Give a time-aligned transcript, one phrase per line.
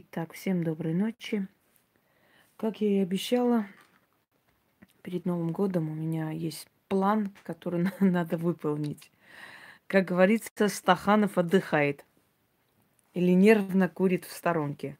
[0.00, 1.48] Итак, всем доброй ночи.
[2.56, 3.66] Как я и обещала,
[5.02, 9.10] перед Новым годом у меня есть план, который надо выполнить.
[9.88, 12.04] Как говорится, Стаханов отдыхает
[13.12, 14.96] или нервно курит в сторонке.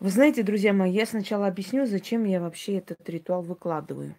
[0.00, 4.16] Вы знаете, друзья мои, я сначала объясню, зачем я вообще этот ритуал выкладываю.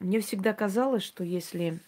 [0.00, 1.78] Мне всегда казалось, что если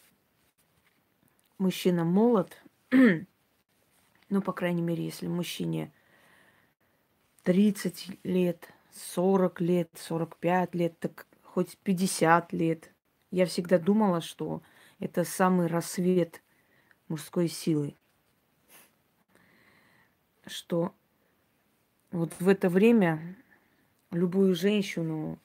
[1.59, 2.57] мужчина молод,
[4.31, 5.93] ну, по крайней мере, если мужчине
[7.45, 12.93] 30 лет, 40 лет, 45 лет, так хоть 50 лет,
[13.31, 14.63] я всегда думала, что
[14.99, 16.43] это самый рассвет
[17.09, 17.95] мужской силы.
[20.47, 20.95] Что
[22.11, 23.37] вот в это время
[24.11, 25.39] любую женщину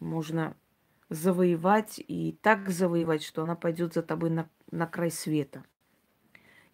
[0.00, 0.56] можно
[1.08, 5.64] завоевать и так завоевать, что она пойдет за тобой на, на край света.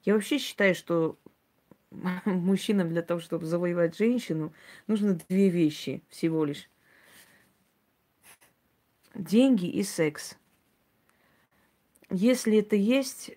[0.04, 1.18] Я вообще считаю, что
[2.24, 4.52] мужчинам для того, чтобы завоевать женщину,
[4.86, 6.68] нужно две вещи всего лишь.
[9.14, 10.36] Деньги и секс.
[12.10, 13.36] Если это есть,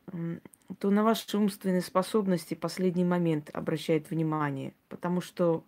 [0.79, 4.73] то на ваши умственные способности последний момент обращает внимание.
[4.89, 5.63] Потому что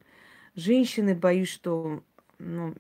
[0.54, 2.04] женщины, боюсь, что
[2.38, 2.76] ну,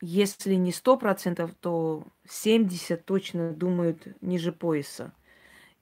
[0.00, 5.12] если не сто процентов, то 70 точно думают ниже пояса.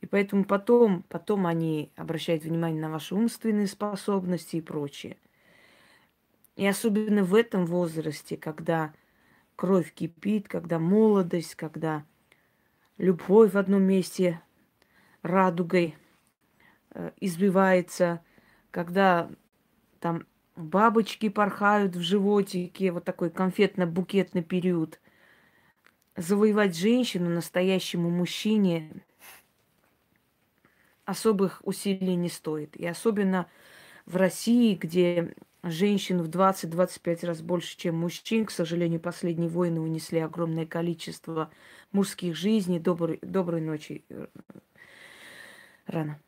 [0.03, 5.17] И поэтому потом, потом они обращают внимание на ваши умственные способности и прочее.
[6.57, 8.93] И особенно в этом возрасте, когда
[9.55, 12.05] кровь кипит, когда молодость, когда
[12.99, 14.43] любовь в одном месте
[15.23, 15.95] радугой
[16.91, 18.25] э, избивается,
[18.73, 19.31] когда
[20.01, 24.99] там бабочки порхают в животике, вот такой конфетно-букетный период.
[26.17, 29.05] Завоевать женщину настоящему мужчине
[31.05, 32.77] особых усилий не стоит.
[32.77, 33.49] И особенно
[34.07, 38.47] в России, где женщин в 20-25 раз больше, чем мужчин.
[38.47, 41.51] К сожалению, последние войны унесли огромное количество
[41.93, 42.79] мужских жизней.
[42.79, 44.05] Доброй, доброй ночи.
[44.09, 44.27] Э,
[45.87, 46.21] рано.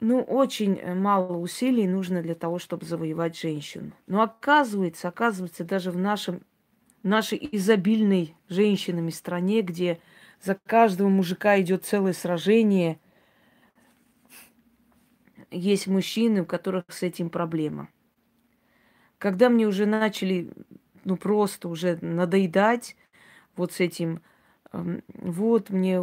[0.00, 3.92] Ну, очень мало усилий нужно для того, чтобы завоевать женщину.
[4.06, 6.42] Но оказывается, оказывается, даже в нашем,
[7.02, 9.98] нашей изобильной женщинами стране, где
[10.42, 13.00] за каждого мужика идет целое сражение.
[15.50, 17.88] Есть мужчины, у которых с этим проблема.
[19.18, 20.50] Когда мне уже начали,
[21.04, 22.96] ну просто уже надоедать
[23.56, 24.22] вот с этим,
[24.72, 26.00] эм, вот мне,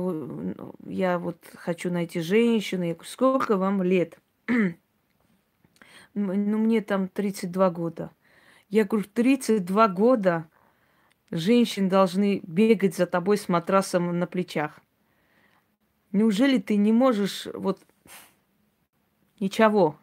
[0.85, 4.19] я вот хочу найти женщину, я говорю, сколько вам лет?
[6.13, 8.11] ну, мне там 32 года.
[8.69, 10.49] Я говорю, 32 года
[11.31, 14.79] женщин должны бегать за тобой с матрасом на плечах.
[16.11, 17.81] Неужели ты не можешь вот
[19.39, 19.97] ничего?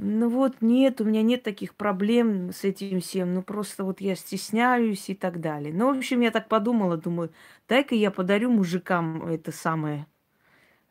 [0.00, 3.34] Ну вот нет, у меня нет таких проблем с этим всем.
[3.34, 5.74] Ну просто вот я стесняюсь и так далее.
[5.74, 7.32] Ну, в общем, я так подумала, думаю,
[7.68, 10.06] дай-ка я подарю мужикам это самое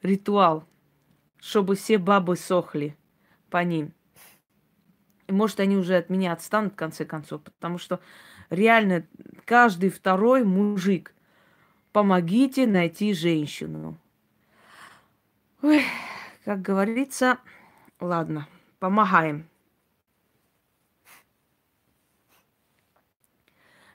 [0.02, 0.66] ритуал,
[1.40, 2.98] чтобы все бабы сохли
[3.50, 3.94] по ним.
[5.28, 8.00] Может, они уже от меня отстанут в конце концов, потому что
[8.50, 9.06] реально
[9.46, 11.14] каждый второй мужик,
[11.92, 13.98] помогите найти женщину.
[15.62, 15.84] Ой,
[16.46, 17.40] как говорится,
[18.00, 18.48] ладно,
[18.80, 19.48] помогаем.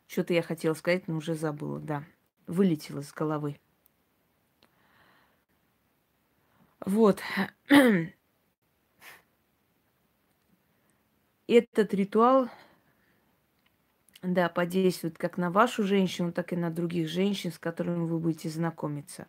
[0.06, 2.04] Что-то я хотела сказать, но уже забыла, да.
[2.47, 3.59] Вылетело с головы.
[6.84, 7.22] Вот.
[11.54, 12.48] этот ритуал,
[14.22, 18.48] да, подействует как на вашу женщину, так и на других женщин, с которыми вы будете
[18.48, 19.26] знакомиться.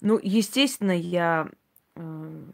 [0.00, 1.48] Ну, естественно, я
[1.94, 2.44] э,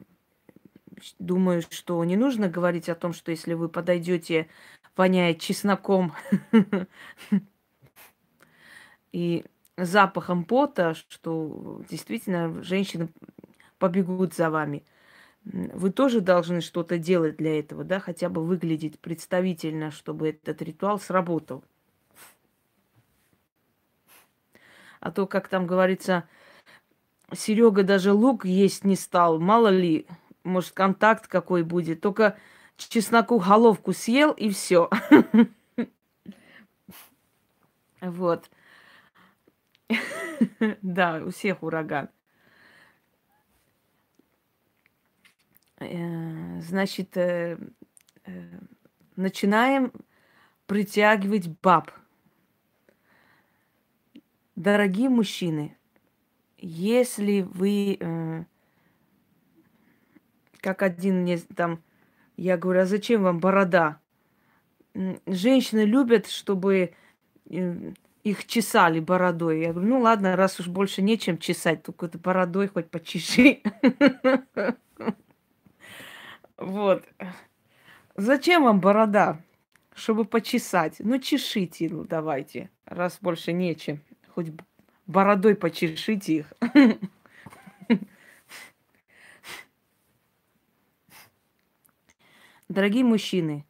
[1.19, 4.49] думаю, что не нужно говорить о том, что если вы подойдете,
[4.97, 6.13] воняет чесноком
[9.13, 9.45] и
[9.77, 13.09] запахом пота, что действительно женщины
[13.79, 14.85] побегут за вами
[15.45, 21.01] вы тоже должны что-то делать для этого, да, хотя бы выглядеть представительно, чтобы этот ритуал
[21.01, 21.65] сработал.
[25.01, 26.29] А то, как там говорится,
[27.33, 29.41] Серега даже лук есть не стал.
[29.41, 30.07] Мало ли,
[30.45, 32.01] может, контакт какой будет.
[32.01, 32.37] Только
[32.77, 34.89] чесноку головку съел и все.
[38.01, 38.51] Вот.
[40.83, 42.09] Да, у всех ураган.
[46.61, 47.59] Значит, э,
[48.25, 48.31] э,
[49.17, 49.93] начинаем
[50.67, 51.91] притягивать баб.
[54.57, 55.77] Дорогие мужчины,
[56.59, 58.45] если вы, э,
[60.61, 61.83] как один мне там,
[62.37, 64.01] я говорю, а зачем вам борода?
[65.27, 66.93] Женщины любят, чтобы
[67.51, 67.93] э,
[68.25, 69.63] их чесали бородой.
[69.63, 73.63] Я говорю, ну ладно, раз уж больше нечем чесать, то какой-то бородой хоть почеши.
[76.63, 77.05] Вот.
[78.15, 79.41] Зачем вам борода?
[79.95, 80.97] Чтобы почесать.
[81.01, 84.01] Ну, чешите, ну, давайте, раз больше нечем.
[84.29, 84.53] Хоть
[85.07, 86.53] бородой почешите их.
[92.69, 93.67] Дорогие мужчины,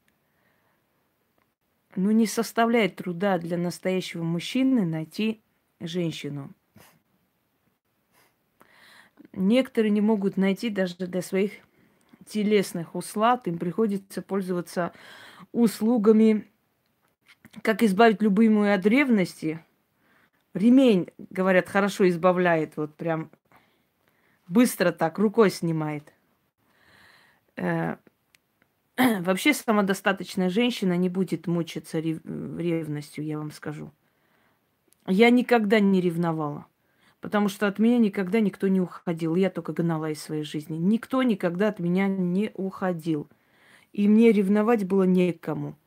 [1.96, 5.42] ну не составляет труда для настоящего мужчины найти
[5.80, 6.52] женщину.
[9.32, 11.52] Некоторые не могут найти даже для своих
[12.26, 14.92] телесных услад, им приходится пользоваться
[15.52, 16.48] услугами,
[17.62, 19.64] как избавить любимую от ревности.
[20.54, 23.30] Ремень, говорят, хорошо избавляет, вот прям
[24.48, 26.12] быстро так, рукой снимает.
[27.56, 27.96] Э,
[28.96, 33.92] вообще самодостаточная женщина не будет мучиться ревностью, я вам скажу.
[35.06, 36.66] Я никогда не ревновала.
[37.22, 39.36] Потому что от меня никогда никто не уходил.
[39.36, 40.76] Я только гнала из своей жизни.
[40.76, 43.30] Никто никогда от меня не уходил.
[43.92, 45.78] И мне ревновать было некому.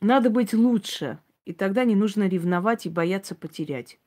[0.00, 1.20] Надо быть лучше.
[1.44, 4.00] И тогда не нужно ревновать и бояться потерять.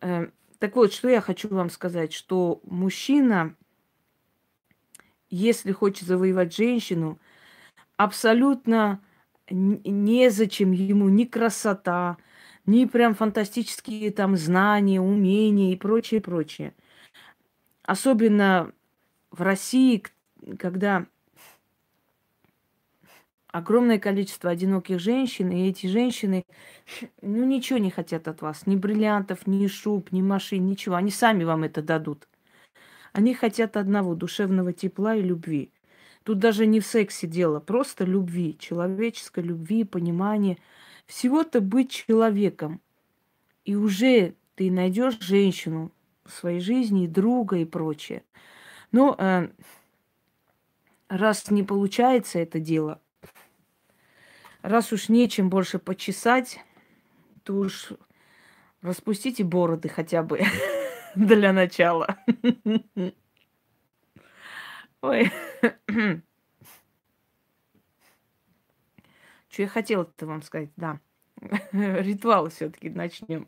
[0.00, 0.26] Э,
[0.58, 3.54] так вот, что я хочу вам сказать, что мужчина,
[5.28, 7.20] если хочет завоевать женщину,
[7.96, 9.00] абсолютно
[9.50, 12.16] незачем ему ни красота,
[12.70, 16.72] ни прям фантастические там знания, умения и прочее, прочее.
[17.82, 18.72] Особенно
[19.32, 20.04] в России,
[20.58, 21.06] когда
[23.48, 26.44] огромное количество одиноких женщин, и эти женщины,
[27.20, 28.66] ну, ничего не хотят от вас.
[28.66, 30.94] Ни бриллиантов, ни шуб, ни машин, ничего.
[30.94, 32.28] Они сами вам это дадут.
[33.12, 35.72] Они хотят одного, душевного тепла и любви.
[36.22, 40.56] Тут даже не в сексе дело, просто любви, человеческой любви, понимания–
[41.10, 42.80] всего-то быть человеком.
[43.64, 45.90] И уже ты найдешь женщину
[46.24, 48.22] в своей жизни, друга и прочее.
[48.92, 49.48] Но э,
[51.08, 53.02] раз не получается это дело,
[54.62, 56.60] раз уж нечем больше почесать,
[57.42, 57.88] то уж
[58.80, 60.42] распустите бороды хотя бы
[61.16, 62.16] для начала.
[65.02, 65.32] Ой.
[69.60, 71.00] Что я хотела-то вам сказать, да.
[71.72, 73.46] Ритуал все-таки начнем.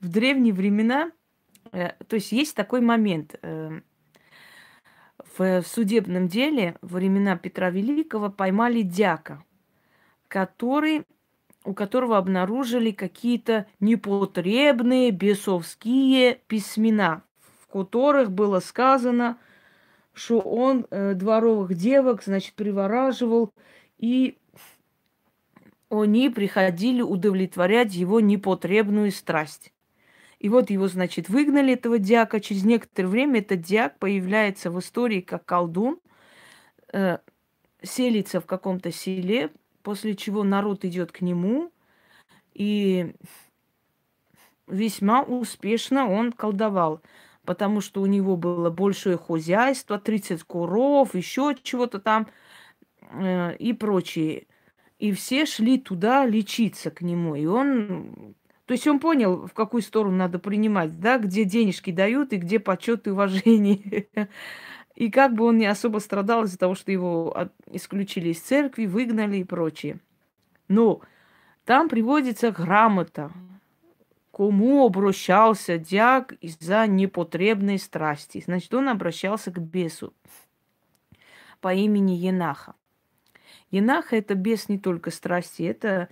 [0.00, 1.12] В древние времена,
[1.72, 3.36] э, то есть есть такой момент.
[3.40, 3.80] Э,
[5.38, 9.42] в судебном деле во времена Петра Великого поймали дяка,
[10.28, 11.06] который,
[11.64, 17.22] у которого обнаружили какие-то непотребные бесовские письмена,
[17.62, 19.38] в которых было сказано,
[20.12, 23.54] что он э, дворовых девок, значит, привораживал
[23.96, 24.36] и
[25.92, 29.72] они приходили удовлетворять его непотребную страсть.
[30.38, 32.40] И вот его, значит, выгнали, этого дьяка.
[32.40, 36.00] Через некоторое время этот дьяк появляется в истории как колдун,
[36.92, 37.18] э,
[37.82, 39.50] селится в каком-то селе,
[39.82, 41.70] после чего народ идет к нему,
[42.54, 43.14] и
[44.66, 47.02] весьма успешно он колдовал,
[47.44, 52.28] потому что у него было большое хозяйство, 30 куров, еще чего-то там
[53.10, 54.46] э, и прочее.
[55.02, 57.34] И все шли туда лечиться к нему.
[57.34, 58.36] И он...
[58.66, 62.60] То есть он понял, в какую сторону надо принимать, да, где денежки дают и где
[62.60, 64.06] почет и уважение.
[64.94, 69.38] И как бы он не особо страдал из-за того, что его исключили из церкви, выгнали
[69.38, 69.98] и прочее.
[70.68, 71.00] Но
[71.64, 73.32] там приводится грамота,
[74.30, 78.40] кому обращался дьяк из-за непотребной страсти.
[78.46, 80.14] Значит, он обращался к бесу
[81.60, 82.76] по имени Енаха.
[83.72, 86.08] Енаха– это бес не только страсти, это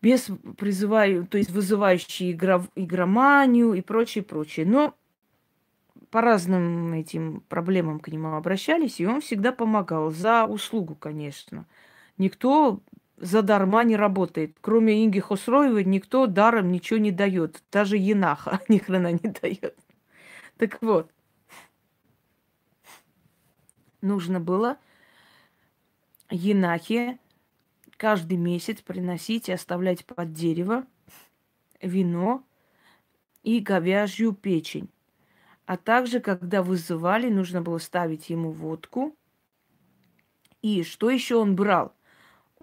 [0.00, 4.66] бес, призываю, то есть вызывающий игра, игроманию и прочее, прочее.
[4.66, 4.96] Но
[6.10, 10.10] по разным этим проблемам к нему обращались, и он всегда помогал.
[10.10, 11.66] За услугу, конечно.
[12.18, 12.80] Никто
[13.18, 14.56] за дарма не работает.
[14.60, 17.62] Кроме Инги Хосроевой никто даром ничего не дает.
[17.70, 19.76] Даже Енаха ни хрена не дает.
[20.56, 21.10] Так вот,
[24.00, 24.78] нужно было
[26.32, 27.18] Енахе
[27.96, 30.84] каждый месяц приносить и оставлять под дерево
[31.80, 32.42] вино
[33.42, 34.88] и говяжью печень.
[35.66, 39.14] А также, когда вызывали, нужно было ставить ему водку.
[40.62, 41.94] И что еще он брал?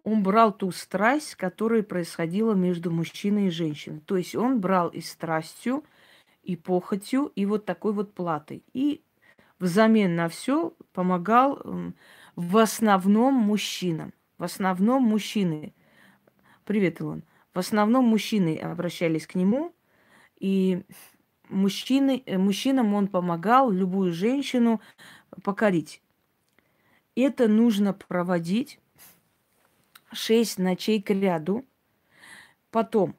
[0.04, 4.02] он брал ту страсть, которая происходила между мужчиной и женщиной.
[4.06, 5.84] То есть он брал и страстью,
[6.44, 8.64] и похотью, и вот такой вот платой.
[8.74, 9.02] И
[9.60, 11.62] взамен на все помогал
[12.40, 14.14] в основном мужчинам.
[14.38, 15.74] В основном мужчины.
[16.64, 17.24] Привет, Илон.
[17.54, 19.76] В основном мужчины обращались к нему,
[20.40, 20.84] и
[21.50, 24.80] мужчины, э, мужчинам он помогал любую женщину
[25.44, 26.02] покорить.
[27.14, 28.80] Это нужно проводить
[30.14, 31.66] шесть ночей к ряду.
[32.72, 33.18] Потом,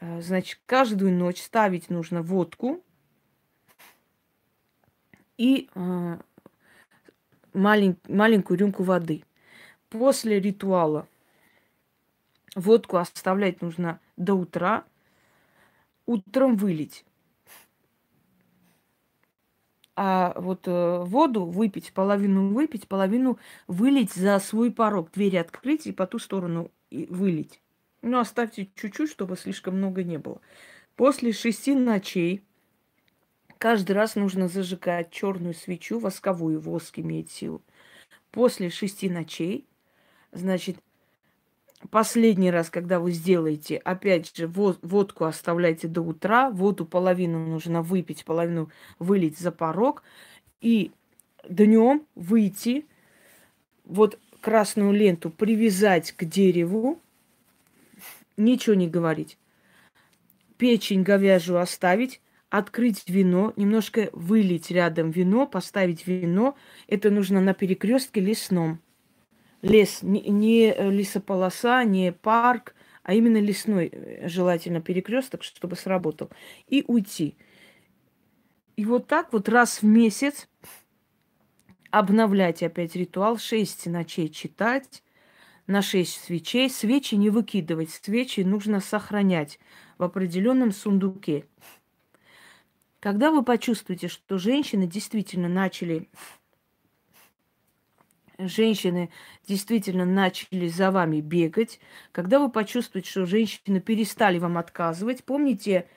[0.00, 2.82] э, значит, каждую ночь ставить нужно водку
[5.36, 6.18] и э,
[7.54, 9.24] малень, маленькую рюмку воды.
[9.88, 11.06] После ритуала
[12.54, 14.84] водку оставлять нужно до утра,
[16.06, 17.04] утром вылить.
[19.94, 25.10] А вот э, воду выпить, половину выпить, половину вылить за свой порог.
[25.12, 27.60] Двери открыть и по ту сторону вылить.
[28.00, 30.40] Ну, оставьте чуть-чуть, чтобы слишком много не было.
[30.96, 32.42] После шести ночей
[33.62, 37.62] каждый раз нужно зажигать черную свечу, восковую, воск имеет силу.
[38.32, 39.64] После шести ночей,
[40.32, 40.78] значит,
[41.88, 48.24] последний раз, когда вы сделаете, опять же, водку оставляйте до утра, воду половину нужно выпить,
[48.24, 50.02] половину вылить за порог,
[50.60, 50.90] и
[51.48, 52.84] днем выйти,
[53.84, 56.98] вот красную ленту привязать к дереву,
[58.36, 59.38] ничего не говорить.
[60.58, 62.20] Печень говяжью оставить,
[62.52, 66.54] открыть вино, немножко вылить рядом вино, поставить вино.
[66.86, 68.78] Это нужно на перекрестке лесном
[69.62, 76.28] лес, не, не лесополоса, не парк, а именно лесной, э, желательно перекресток, чтобы сработал,
[76.68, 77.36] и уйти.
[78.76, 80.46] И вот так вот раз в месяц
[81.90, 85.02] обновлять опять ритуал, шесть ночей читать,
[85.66, 86.68] на шесть свечей.
[86.68, 89.58] Свечи не выкидывать, свечи нужно сохранять
[89.96, 91.46] в определенном сундуке.
[93.02, 96.08] Когда вы почувствуете, что женщины действительно начали
[98.38, 99.10] женщины
[99.44, 101.80] действительно начали за вами бегать,
[102.12, 105.88] когда вы почувствуете, что женщины перестали вам отказывать, помните,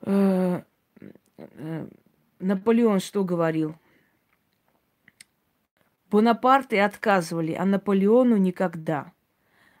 [0.00, 0.62] э,
[1.36, 1.86] э,
[2.38, 3.76] Наполеон что говорил?
[6.10, 9.12] Бонапарты отказывали, а Наполеону никогда.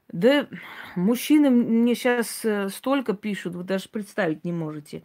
[0.08, 0.46] Да,
[0.94, 5.02] мужчины мне сейчас э, столько пишут, вы даже представить не можете.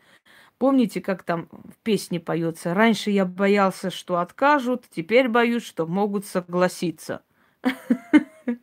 [0.62, 2.76] Помните, как там в песне поется?
[2.76, 7.24] Раньше я боялся, что откажут, теперь боюсь, что могут согласиться.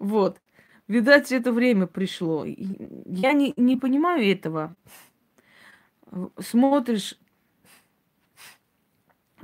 [0.00, 0.40] Вот.
[0.88, 2.44] Видать, это время пришло.
[2.44, 4.74] Я не, не понимаю этого.
[6.40, 7.16] Смотришь,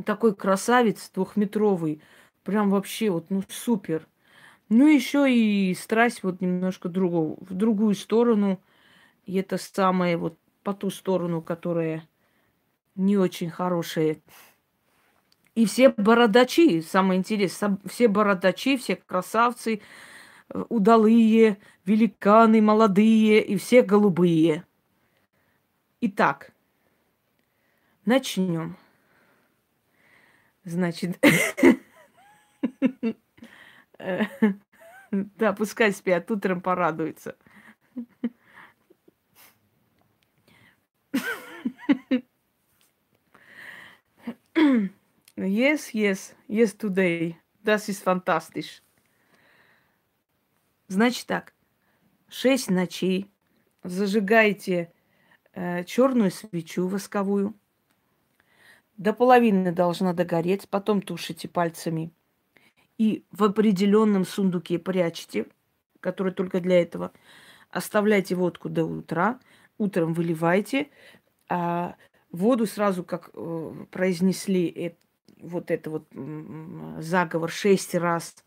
[0.04, 2.02] такой красавец двухметровый,
[2.42, 4.08] прям вообще вот, ну, супер.
[4.68, 8.60] Ну, еще и страсть вот немножко другого, в другую сторону.
[9.24, 12.08] И это самое вот по ту сторону, которая
[12.94, 14.18] не очень хорошая.
[15.54, 19.82] И все бородачи, самое интересное, все бородачи, все красавцы,
[20.48, 24.64] э, удалые, великаны, молодые и все голубые.
[26.00, 26.52] Итак,
[28.04, 28.76] начнем.
[30.64, 31.18] Значит,
[35.10, 37.36] да, пускай спят, утром порадуются.
[45.36, 47.36] yes, yes, yes today.
[47.64, 48.82] Das ist fantastisch.
[50.88, 51.54] Значит так,
[52.28, 53.30] шесть ночей
[53.82, 54.92] зажигайте
[55.52, 57.54] э, черную свечу восковую.
[58.96, 62.12] До половины должна догореть, потом тушите пальцами.
[62.98, 65.46] И в определенном сундуке прячьте,
[66.00, 67.12] который только для этого.
[67.70, 69.40] Оставляйте водку до утра,
[69.78, 70.90] утром выливайте,
[71.54, 71.96] а
[72.30, 74.92] воду сразу, как э, произнесли э,
[75.38, 76.08] вот это вот
[77.04, 78.42] заговор шесть раз,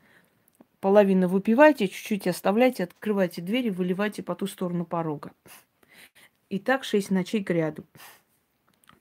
[0.79, 5.33] половину выпивайте, чуть-чуть оставляйте, открывайте двери, выливайте по ту сторону порога.
[6.49, 7.85] И так шесть ночей к ряду.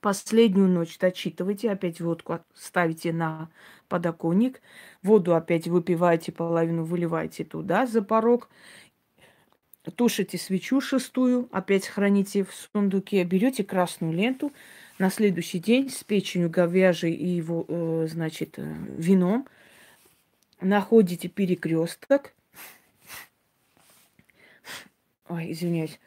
[0.01, 3.49] Последнюю ночь дочитывайте, опять водку ставите на
[3.87, 4.61] подоконник,
[5.01, 8.49] воду опять выпивайте, половину выливайте туда за порог
[9.91, 14.51] тушите свечу шестую, опять храните в сундуке, берете красную ленту,
[14.97, 19.47] на следующий день с печенью говяжьей и его, э, значит, э, вином
[20.61, 22.33] находите перекресток.
[25.27, 25.99] Ой, извиняюсь.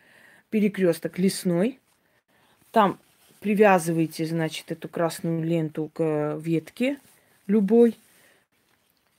[0.50, 1.78] Перекресток лесной.
[2.70, 2.98] Там
[3.40, 6.98] привязываете, значит, эту красную ленту к ветке
[7.46, 7.96] любой.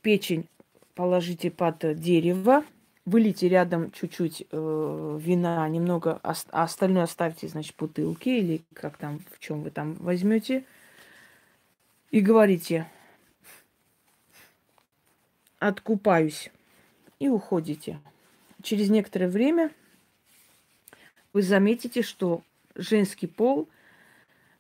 [0.02, 0.48] Печень
[0.96, 2.64] положите под дерево,
[3.10, 9.40] вылейте рядом чуть-чуть э, вина, немного, а остальное оставьте, значит, бутылки или как там, в
[9.40, 10.64] чем вы там возьмете.
[12.12, 12.88] И говорите,
[15.60, 16.52] откупаюсь.
[17.20, 18.00] И уходите.
[18.64, 19.72] Через некоторое время
[21.34, 22.42] вы заметите, что
[22.76, 23.68] женский пол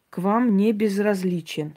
[0.09, 1.75] к вам не безразличен.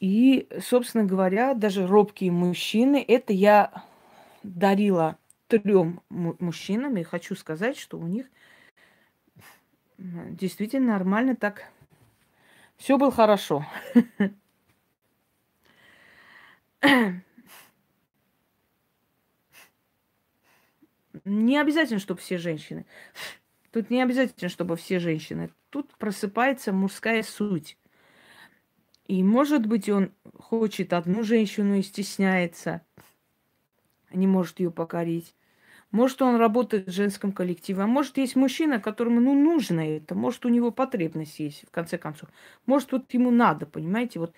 [0.00, 3.84] И, собственно говоря, даже робкие мужчины, это я
[4.42, 5.18] дарила
[5.48, 8.26] трем мужчинам, и хочу сказать, что у них
[9.98, 11.70] действительно нормально так
[12.76, 13.66] все было хорошо.
[21.24, 22.86] Не обязательно, чтобы все женщины.
[23.72, 25.50] Тут не обязательно, чтобы все женщины.
[25.68, 27.76] Тут просыпается мужская суть.
[29.06, 32.80] И, может быть, он хочет одну женщину и стесняется,
[34.12, 35.34] не может ее покорить.
[35.90, 40.46] Может, он работает в женском коллективе, а может, есть мужчина, которому ну, нужно это, может,
[40.46, 42.28] у него потребность есть, в конце концов.
[42.66, 44.34] Может, вот ему надо, понимаете, вот.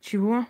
[0.00, 0.46] Чего?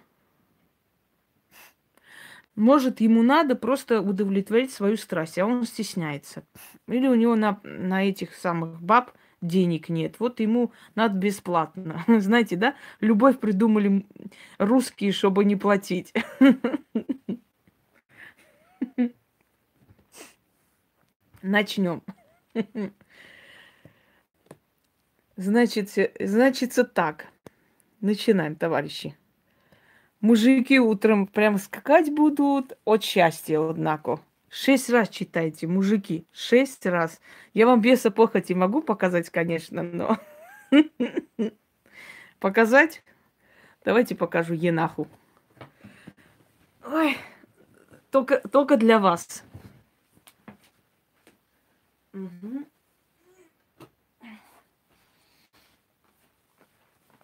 [2.56, 6.44] Может, ему надо просто удовлетворить свою страсть, а он стесняется.
[6.88, 9.12] Или у него на, на этих самых баб
[9.46, 10.16] денег нет.
[10.18, 12.04] Вот ему надо бесплатно.
[12.20, 12.74] Знаете, да?
[13.00, 14.06] Любовь придумали
[14.58, 16.12] русские, чтобы не платить.
[21.42, 22.02] Начнем.
[25.36, 27.26] Значит, значится так.
[28.00, 29.16] Начинаем, товарищи.
[30.20, 34.20] Мужики утром прям скакать будут от счастья, однако.
[34.56, 36.28] Шесть раз читайте, мужики.
[36.30, 37.20] Шесть раз.
[37.54, 40.16] Я вам беса похоти могу показать, конечно, но...
[42.38, 43.02] Показать?
[43.84, 45.08] Давайте покажу Енаху.
[46.84, 47.18] Ой,
[48.12, 49.42] только, только для вас.
[52.12, 52.64] Угу.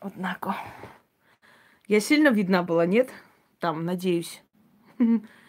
[0.01, 0.57] Однако.
[1.87, 3.09] Я сильно видна была, нет?
[3.61, 4.43] Там, надеюсь.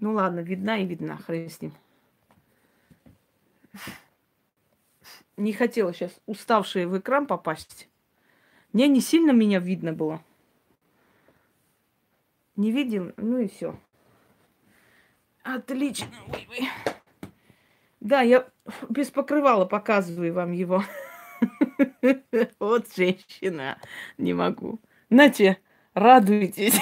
[0.00, 1.72] Ну ладно, видна и видна, хрен с ним.
[5.36, 7.88] Не хотела сейчас уставшая в экран попасть.
[8.72, 10.22] Не, не сильно меня видно было.
[12.56, 13.78] Не видел, ну и все.
[15.42, 16.08] Отлично.
[16.28, 16.68] Ой, ой.
[18.00, 18.48] Да, я
[18.88, 20.82] без покрывала показываю вам его.
[22.58, 23.78] Вот женщина.
[24.18, 24.78] Не могу.
[25.08, 25.58] Нате,
[25.94, 26.78] радуйтесь.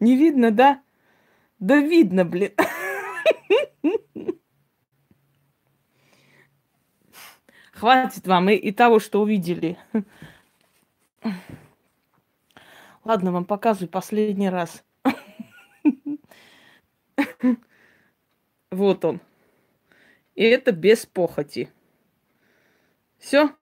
[0.00, 0.82] Не видно, да?
[1.58, 2.52] Да видно, блин.
[7.72, 9.78] Хватит вам и, и того, что увидели.
[13.04, 14.84] Ладно, вам показываю последний раз.
[18.70, 19.20] Вот он.
[20.34, 21.70] И это без похоти.
[23.18, 23.54] Все?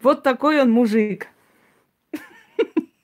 [0.00, 1.28] Вот такой он мужик.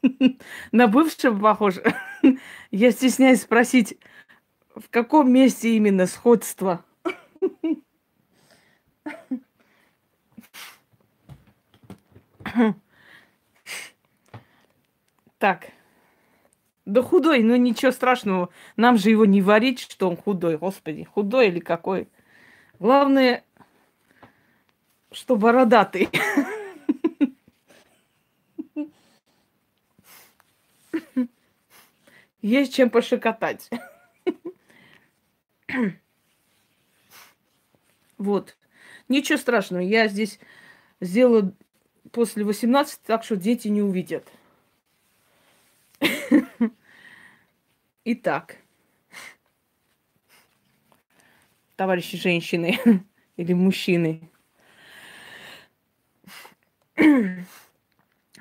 [0.73, 1.77] На бывшего похож.
[2.71, 3.99] Я стесняюсь спросить,
[4.75, 6.85] в каком месте именно сходство?
[15.39, 15.73] Так.
[16.85, 18.51] Да худой, ну ничего страшного.
[18.77, 20.57] Нам же его не варить, что он худой.
[20.57, 22.09] Господи, худой или какой.
[22.79, 23.43] Главное,
[25.11, 26.09] что бородатый.
[32.43, 33.71] Есть чем пошикотать.
[38.19, 38.57] Вот.
[39.09, 39.81] Ничего страшного.
[39.83, 40.39] Я здесь
[41.01, 41.53] сделала
[42.13, 44.31] после 18, так что дети не увидят.
[48.05, 48.57] Итак,
[51.77, 52.79] товарищи женщины
[53.37, 54.29] или мужчины,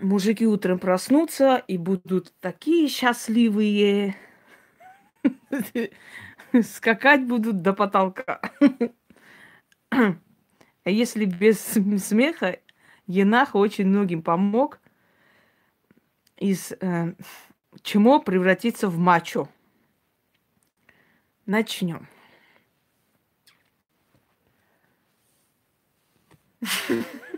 [0.01, 4.15] мужики утром проснутся и будут такие счастливые,
[6.63, 8.41] скакать будут до потолка.
[9.89, 12.59] А если без смеха,
[13.07, 14.79] Енах очень многим помог
[16.37, 17.13] из э,
[17.83, 19.49] чему превратиться в мачо.
[21.45, 22.07] Начнем.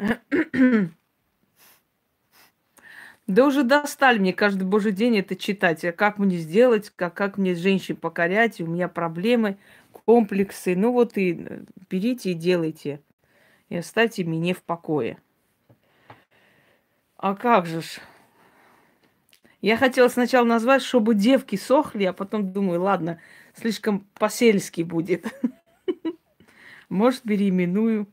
[3.26, 5.84] Да уже достали мне каждый божий день это читать.
[5.84, 9.56] А как мне сделать, как, как мне женщин покорять, у меня проблемы,
[9.92, 10.74] комплексы.
[10.74, 13.00] Ну вот и э, берите и делайте.
[13.68, 15.16] И оставьте меня в покое.
[17.16, 18.00] А как же ж?
[19.60, 23.20] Я хотела сначала назвать, чтобы девки сохли, а потом думаю, ладно,
[23.54, 25.32] слишком по-сельски будет.
[26.88, 28.08] Может, переименую.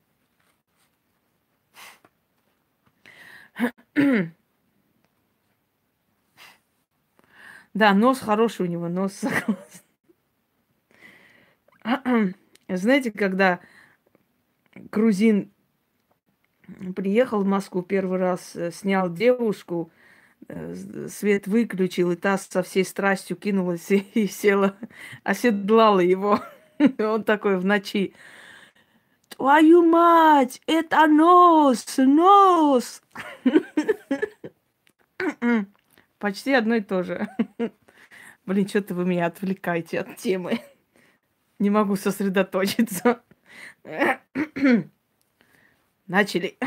[7.73, 9.83] Да, нос хороший у него, нос согласен.
[12.67, 13.59] Знаете, когда
[14.91, 15.51] грузин
[16.95, 19.91] приехал в Москву первый раз, э, снял девушку,
[20.49, 24.75] э, свет выключил, и та со всей страстью кинулась и села,
[25.23, 26.41] оседлала его.
[26.99, 28.13] Он такой в ночи.
[29.37, 33.03] Твою мать, это нос, нос.
[36.17, 37.27] Почти одно и то же.
[38.47, 40.59] Блин, что-то вы меня отвлекаете от темы.
[41.59, 43.21] Не могу сосредоточиться.
[46.07, 46.57] Начали.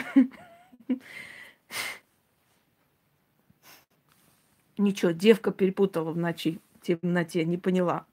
[4.79, 8.07] Ничего, девка перепутала в ночи, в темноте, не поняла.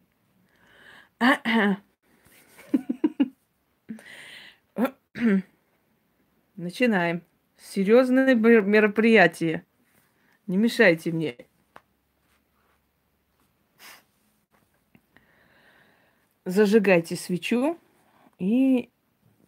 [6.56, 7.23] Начинаем.
[7.58, 9.65] Серьезное мероприятие.
[10.45, 11.36] Не мешайте мне.
[16.45, 17.77] Зажигайте свечу
[18.39, 18.89] и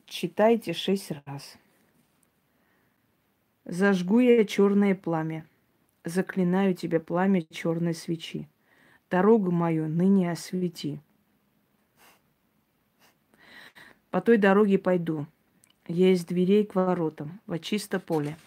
[0.05, 1.58] читайте шесть раз.
[3.63, 5.45] Зажгу я черное пламя.
[6.03, 8.49] Заклинаю тебя пламя черной свечи.
[9.10, 10.99] Дорогу мою ныне освети.
[14.10, 15.27] По той дороге пойду.
[15.89, 18.38] Из дверей к воротам, во чисто поле.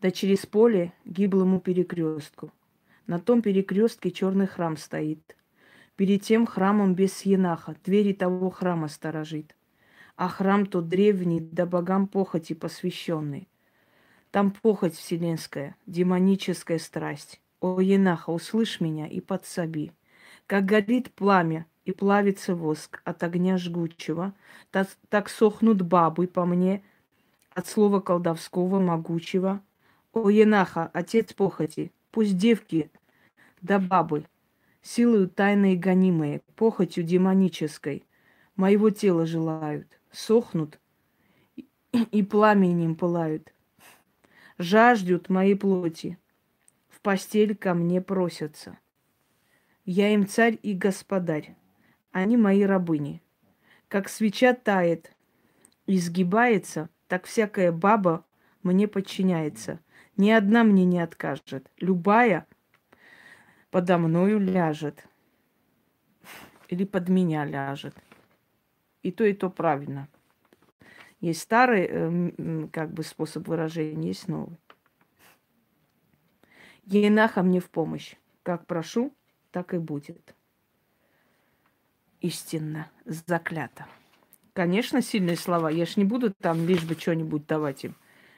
[0.00, 2.52] Да через поле гиблому перекрестку.
[3.08, 5.36] На том перекрестке черный храм стоит.
[5.96, 9.56] Перед тем храмом без енаха двери того храма сторожит.
[10.14, 13.48] А храм тот древний, да богам похоти посвященный.
[14.30, 17.40] Там похоть вселенская, демоническая страсть.
[17.58, 19.90] О, енаха, услышь меня и подсоби.
[20.46, 24.34] Как горит пламя, и плавится воск от огня жгучего,
[24.70, 26.82] так, так сохнут бабы по мне
[27.54, 29.60] от слова колдовского могучего.
[30.12, 32.90] О, Енаха, отец похоти, пусть девки
[33.64, 34.26] да бабы,
[34.82, 38.04] силою тайной гонимые, похотью демонической,
[38.56, 40.78] моего тела желают, сохнут
[41.92, 43.54] и пламенем пылают,
[44.58, 46.18] жаждут моей плоти,
[46.88, 48.78] в постель ко мне просятся.
[49.86, 51.56] Я им царь и господарь,
[52.14, 53.20] они мои рабыни.
[53.88, 55.12] Как свеча тает
[55.86, 58.24] и сгибается, так всякая баба
[58.62, 59.80] мне подчиняется.
[60.16, 61.68] Ни одна мне не откажет.
[61.80, 62.46] Любая
[63.70, 65.04] подо мною ляжет.
[66.68, 67.96] Или под меня ляжет.
[69.02, 70.06] И то, и то правильно.
[71.20, 74.56] Есть старый э, как бы способ выражения, есть новый.
[76.84, 78.14] Енаха мне в помощь.
[78.44, 79.12] Как прошу,
[79.50, 80.34] так и будет
[82.24, 83.86] истинно заклято.
[84.54, 85.70] Конечно, сильные слова.
[85.70, 87.96] Я ж не буду там лишь бы что-нибудь давать им.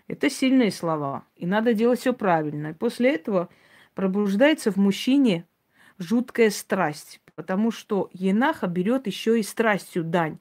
[0.09, 1.25] Это сильные слова.
[1.37, 2.69] И надо делать все правильно.
[2.69, 3.49] И после этого
[3.95, 5.47] пробуждается в мужчине
[5.99, 7.21] жуткая страсть.
[7.37, 10.39] Потому что Енаха берет еще и страстью дань.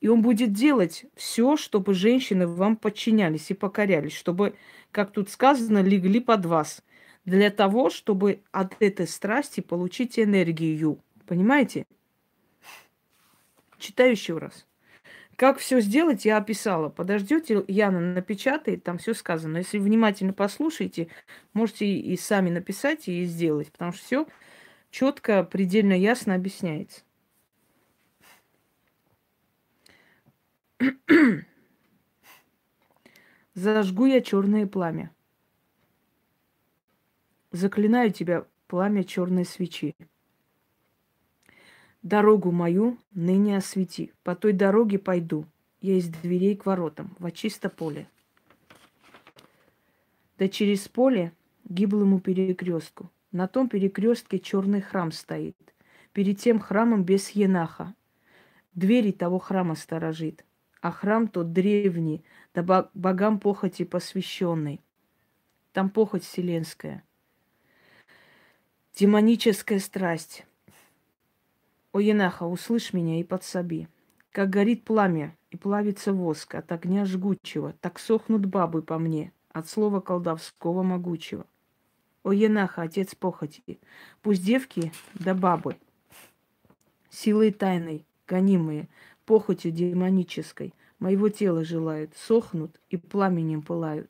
[0.00, 4.54] И он будет делать все, чтобы женщины вам подчинялись и покорялись, чтобы,
[4.90, 6.82] как тут сказано, легли под вас.
[7.26, 11.02] Для того, чтобы от этой страсти получить энергию.
[11.26, 11.84] Понимаете?
[13.80, 14.66] Читаю еще раз.
[15.36, 16.90] Как все сделать, я описала.
[16.90, 19.56] Подождете, Яна напечатает, там все сказано.
[19.56, 21.08] Если внимательно послушаете,
[21.54, 24.26] можете и сами написать и сделать, потому что все
[24.90, 27.00] четко, предельно ясно объясняется.
[33.54, 35.10] Зажгу я черное пламя.
[37.50, 39.96] Заклинаю тебя пламя черной свечи.
[42.02, 44.12] Дорогу мою ныне освети.
[44.22, 45.44] По той дороге пойду.
[45.82, 48.06] Я из дверей к воротам, во чисто поле.
[50.38, 51.32] Да через поле
[51.64, 53.10] гиблому перекрестку.
[53.32, 55.56] На том перекрестке черный храм стоит.
[56.12, 57.94] Перед тем храмом без енаха.
[58.74, 60.44] Двери того храма сторожит.
[60.80, 64.80] А храм тот древний, да богам похоти посвященный.
[65.72, 67.04] Там похоть вселенская.
[68.94, 70.46] Демоническая страсть
[71.92, 73.88] о, Енаха, услышь меня и подсоби.
[74.30, 79.68] Как горит пламя и плавится воск от огня жгучего, так сохнут бабы по мне от
[79.68, 81.46] слова колдовского могучего.
[82.22, 83.80] О, Енаха, отец похоти,
[84.22, 85.76] пусть девки да бабы
[87.08, 88.88] Силой тайной, гонимые,
[89.24, 94.08] похотью демонической, моего тела желают, сохнут и пламенем пылают,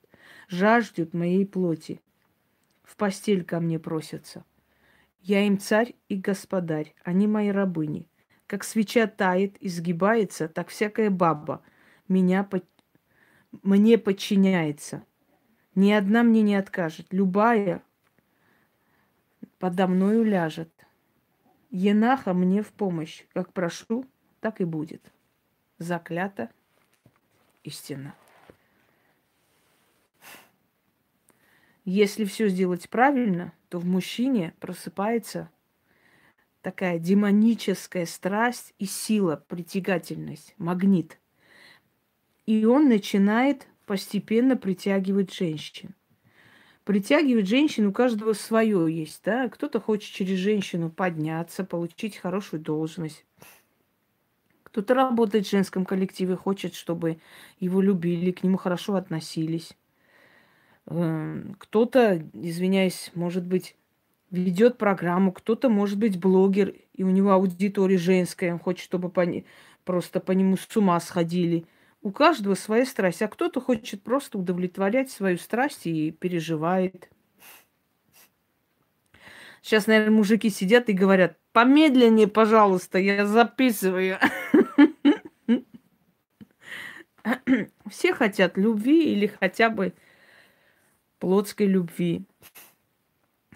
[0.48, 2.02] жаждут моей плоти,
[2.82, 4.44] в постель ко мне просятся.
[5.20, 8.08] Я им царь и господарь, они мои рабыни.
[8.46, 11.62] Как свеча тает и сгибается, так всякая баба
[12.08, 12.64] меня под...
[13.62, 15.04] мне подчиняется.
[15.74, 17.82] Ни одна мне не откажет, любая
[19.60, 20.72] подо мною ляжет.
[21.70, 23.24] Енаха мне в помощь.
[23.32, 24.04] Как прошу,
[24.40, 25.12] так и будет.
[25.78, 26.50] Заклято
[27.62, 28.14] истина.
[31.84, 35.50] Если все сделать правильно, то в мужчине просыпается
[36.60, 41.18] такая демоническая страсть и сила, притягательность, магнит.
[42.46, 45.94] И он начинает постепенно притягивать женщин.
[46.84, 49.48] Притягивать женщин у каждого свое есть, да.
[49.48, 53.24] Кто-то хочет через женщину подняться, получить хорошую должность.
[54.64, 57.20] Кто-то работает в женском коллективе, хочет, чтобы
[57.58, 59.76] его любили, к нему хорошо относились.
[60.90, 63.76] Эм, кто-то, извиняюсь, может быть,
[64.30, 69.20] ведет программу, кто-то, может быть, блогер, и у него аудитория женская, он хочет, чтобы по
[69.20, 69.44] не...
[69.84, 71.64] просто по нему с ума сходили.
[72.02, 77.08] У каждого своя страсть, а кто-то хочет просто удовлетворять свою страсть и переживает.
[79.62, 84.18] Сейчас, наверное, мужики сидят и говорят, помедленнее, пожалуйста, я записываю.
[87.90, 89.92] Все хотят любви или хотя бы
[91.20, 92.24] плотской любви.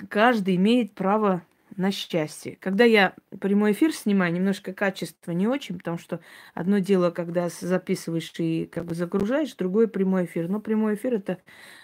[0.08, 1.42] Каждый имеет право
[1.76, 2.56] на счастье.
[2.60, 6.20] Когда я прямой эфир снимаю, немножко качество не очень, потому что
[6.52, 10.48] одно дело, когда записываешь и как бы загружаешь, другое прямой эфир.
[10.48, 11.38] Но прямой эфир это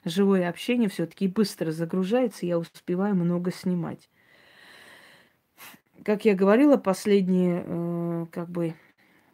[0.04, 4.08] живое общение все-таки быстро загружается, я успеваю много снимать.
[6.04, 8.74] Как я говорила, последние, э, как бы,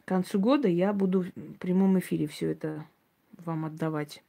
[0.05, 2.85] к концу года я буду в прямом эфире все это
[3.45, 4.23] вам отдавать.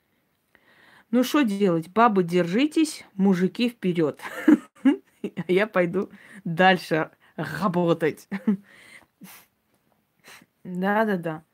[1.11, 1.89] Ну что делать?
[1.89, 4.21] Бабы, держитесь, мужики вперед.
[5.49, 6.11] Я пойду
[6.45, 8.29] дальше работать.
[10.65, 11.45] Да-да-да.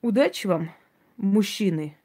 [0.00, 0.70] Удачи вам,
[1.18, 1.96] мужчины.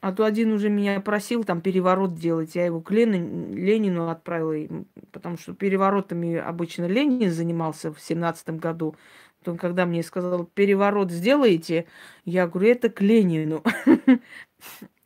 [0.00, 2.54] А то один уже меня просил там переворот делать.
[2.54, 8.96] Я его к Ленину, Ленину отправила, потому что переворотами обычно Ленин занимался в семнадцатом году.
[9.44, 11.86] То, когда мне сказал, переворот сделаете,
[12.24, 13.62] я говорю, это к Ленину.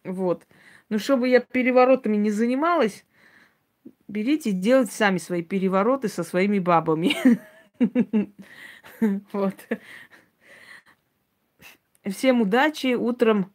[0.04, 0.46] Вот.
[0.88, 3.04] Ну, чтобы я переворотами не занималась,
[4.06, 7.16] берите, делайте сами свои перевороты со своими бабами.
[9.32, 9.54] Вот.
[12.04, 12.94] Всем удачи.
[12.94, 13.52] Утром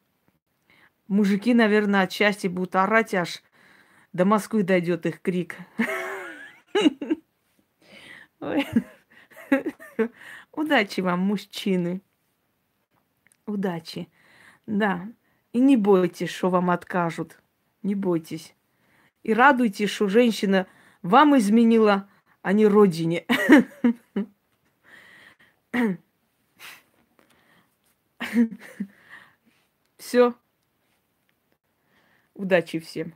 [1.07, 3.41] мужики, наверное, от счастья будут орать, аж
[4.13, 5.55] до Москвы дойдет их крик.
[10.53, 12.01] Удачи вам, мужчины.
[13.45, 14.07] Удачи.
[14.67, 15.09] Да.
[15.51, 17.41] И не бойтесь, что вам откажут.
[17.81, 18.55] Не бойтесь.
[19.23, 20.67] И радуйтесь, что женщина
[21.01, 22.07] вам изменила,
[22.41, 23.25] а не родине.
[29.97, 30.35] Все.
[32.35, 33.13] Удачи всем.